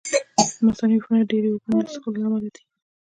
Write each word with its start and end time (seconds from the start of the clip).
د 0.55 0.59
مثانې 0.67 0.95
عفونت 0.99 1.23
ډېرې 1.31 1.49
اوبه 1.51 1.67
نه 1.83 1.83
څښلو 1.91 2.19
له 2.21 2.25
امله 2.27 2.49
دی. 2.55 2.63